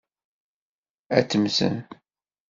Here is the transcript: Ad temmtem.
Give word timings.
Ad 1.17 1.25
temmtem. 1.29 1.77